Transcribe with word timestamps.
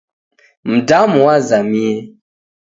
Mdamu 0.65 1.25
wazamie 1.25 1.87